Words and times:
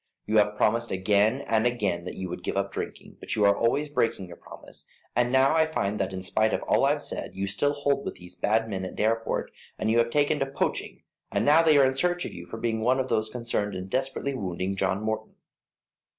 You 0.25 0.37
have 0.37 0.55
promised 0.57 0.89
again 0.89 1.41
and 1.41 1.67
again 1.67 2.05
that 2.05 2.15
you 2.15 2.27
would 2.27 2.41
give 2.41 2.57
up 2.57 2.71
drinking, 2.71 3.17
but 3.19 3.35
you 3.35 3.45
are 3.45 3.55
always 3.55 3.87
breaking 3.87 4.25
your 4.29 4.35
promise, 4.35 4.87
and 5.15 5.31
now 5.31 5.55
I 5.55 5.67
find 5.67 5.99
that 5.99 6.11
in 6.11 6.23
spite 6.23 6.53
of 6.53 6.63
all 6.63 6.85
I've 6.85 7.03
said, 7.03 7.35
you 7.35 7.45
still 7.45 7.73
hold 7.73 8.03
with 8.03 8.15
those 8.19 8.33
bad 8.33 8.67
men 8.67 8.83
at 8.83 8.95
Dareport, 8.95 9.51
and 9.77 9.87
that 9.89 9.91
you 9.91 9.99
have 9.99 10.09
taken 10.09 10.39
to 10.39 10.47
poaching, 10.47 11.03
and 11.31 11.45
now 11.45 11.61
they 11.61 11.77
are 11.77 11.85
in 11.85 11.93
search 11.93 12.25
of 12.25 12.33
you 12.33 12.47
for 12.47 12.57
being 12.57 12.81
one 12.81 12.99
of 12.99 13.09
those 13.09 13.29
concerned 13.29 13.75
in 13.75 13.89
desperately 13.89 14.33
wounding 14.33 14.75
John 14.75 15.03
Morton. 15.03 15.35